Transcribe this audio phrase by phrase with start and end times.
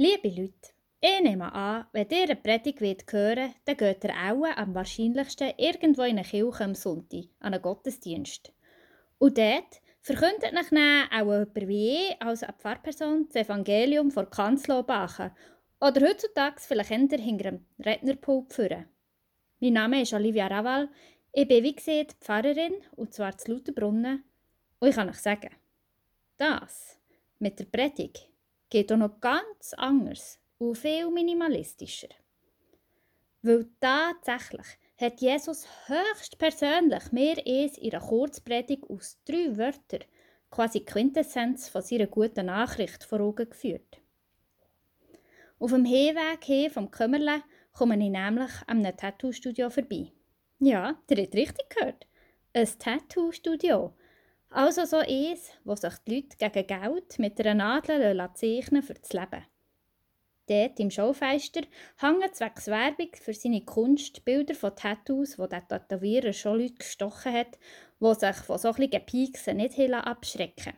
[0.00, 0.52] Liebe Leute,
[1.00, 5.54] ich nehme an, wenn ihr eine Predigt wollt hören dann geht ihr auch am wahrscheinlichsten
[5.56, 8.52] irgendwo in eine Kirche am Sonntag, an einen Gottesdienst.
[9.18, 14.84] Und dort verkündet euch dann auch jemand wie ich, als Pfarrperson, das Evangelium vor Kanzlo
[14.84, 15.32] Bachen
[15.80, 18.84] oder heutzutage vielleicht hinter einem Rednerpult führen.
[19.58, 20.90] Mein Name ist Olivia Raval,
[21.32, 24.22] ich bin wie gesagt Pfarrerin, und zwar zu Lauterbrunnen.
[24.78, 25.50] Und ich kann euch sagen,
[26.36, 27.00] das
[27.40, 28.27] mit der Predigt
[28.70, 32.08] geht auch noch ganz anders und viel minimalistischer.
[33.42, 34.66] Weil tatsächlich
[35.00, 40.04] hat Jesus höchstpersönlich mir es in einer Kurzpredigt aus drei Wörtern
[40.50, 44.00] quasi Quintessenz von seiner guten Nachricht vor Augen geführt.
[45.60, 47.42] Auf dem Hinweg hin vom Kömmerle
[47.72, 50.12] komme ich nämlich einem Tattoo-Studio vorbei.
[50.58, 52.06] Ja, der hat richtig gehört.
[52.52, 53.94] Ein Tattoo-Studio.
[54.50, 59.12] Also so eins, wo sich die Leute gegen Geld mit einer Nadel zeichnen für das
[59.12, 59.44] Leben.
[60.48, 61.60] Dort im Schaufenster
[61.98, 67.34] hängen zwecks Werbung für seine Kunst Bilder von Tattoos, wo der Tätowierer schon Leute gestochen
[67.34, 67.58] hat,
[68.00, 70.72] die sich von solchen Pieksen nicht abschrecken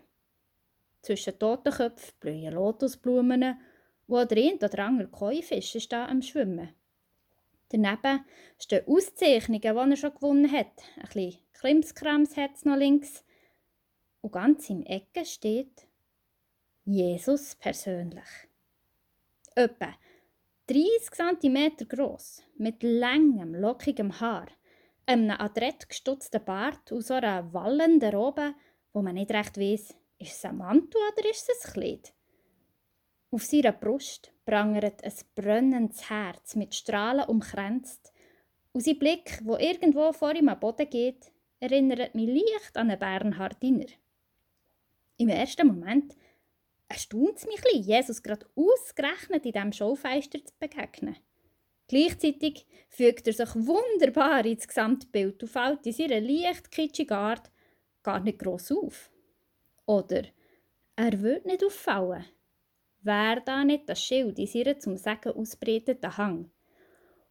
[1.03, 3.61] Zwischen Totenköpfen blühen Lotusblumen,
[4.09, 6.75] wo der ein oder andere Käufische stehen am Schwimmen.
[7.69, 8.25] Daneben
[8.59, 10.73] stehen Auszeichnungen, die er schon gewonnen hat.
[10.97, 13.25] Ein bisschen Krimskrams hat es noch links.
[14.23, 15.87] Und ganz im Ecke steht
[16.85, 18.49] Jesus persönlich.
[19.55, 19.95] Etwa
[20.67, 24.47] 30 cm groß, mit langem, lockigem Haar,
[25.07, 28.55] einem adrett gestutzten Bart und so einer wallenden Robe,
[28.93, 32.13] wo man nicht recht weiss, ist es ein Mantel oder ist es ein Kleid?
[33.33, 38.13] Auf seiner Brust prangert ein brennendes Herz mit Strahlen umkränzt,
[38.73, 42.99] und sein Blick, wo irgendwo vor ihm am Boden geht, erinnert mich leicht an einen
[42.99, 43.87] Bernhardiner.
[45.21, 46.17] Im ersten Moment
[46.89, 51.15] erstaunt es mich ein Jesus gerade ausgerechnet in diesem Schaufenster zu begegnen.
[51.89, 57.51] Gleichzeitig fügt er sich wunderbar ins Gesamtbild und fällt in seiner leicht kitschigen Art
[58.03, 59.11] gar nicht gross auf.
[59.85, 60.23] Oder
[60.97, 62.25] er wird nicht auffallen.
[63.03, 66.51] Wäre da nicht das Schild in seiner zum Sagen ausbreiteten Hang?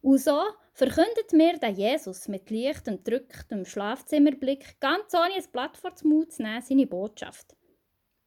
[0.00, 0.40] Und so
[0.74, 6.30] verkündet mir der Jesus mit leicht entrücktem Schlafzimmerblick, ganz ohne ein Blatt vor zu nehmen,
[6.62, 7.56] seine Botschaft.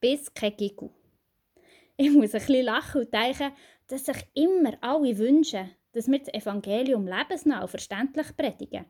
[0.04, 0.90] Bis kein Gigu.
[1.96, 3.54] Ich muss ein bisschen lachen und denken,
[3.88, 8.84] dass sich immer alle wünschen, dass wir das Evangelium lebensnah und verständlich predigen.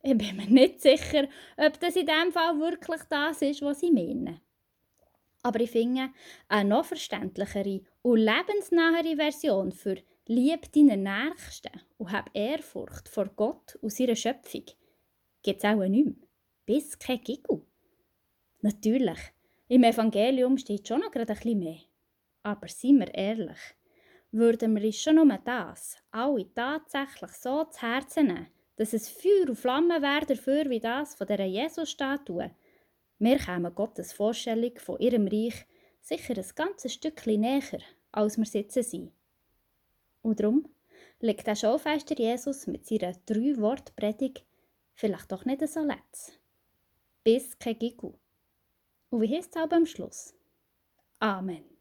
[0.00, 1.26] Ich bin mir nicht sicher,
[1.56, 4.40] ob das in diesem Fall wirklich das ist, was sie meinen.
[5.42, 6.10] Aber ich finde,
[6.46, 9.96] eine noch verständlichere und lebensnahere Version für
[10.28, 14.66] Lieb deinen Nächsten und hab Ehrfurcht vor Gott und seiner Schöpfung
[15.42, 16.28] gibt es auch nicht mehr.
[16.64, 17.62] Bis kein Giggle.
[18.60, 19.18] Natürlich,
[19.68, 21.78] im Evangelium steht schon noch gerade ein bisschen mehr.
[22.42, 23.58] Aber seien wir ehrlich,
[24.30, 29.48] würden wir uns schon nur das alle tatsächlich so zu Herzen nehmen, dass es Feuer
[29.48, 32.50] und Flamme wäre dafür wie das von dieser Jesus-Statue,
[33.18, 35.66] wir kämen Gottes Vorstellung von ihrem Reich
[36.00, 37.80] sicher ein ganzes Stückchen näher,
[38.12, 39.12] als wir sitzen sind.
[40.20, 40.68] Und darum
[41.20, 44.44] liegt der Schaufenster Jesus mit seiner drei Wort Predigt
[44.94, 46.32] vielleicht doch nicht so letz.
[47.22, 48.14] Bis kein Gigu.
[49.14, 50.34] Und heißt es auch am Schluss?
[51.20, 51.73] Amen.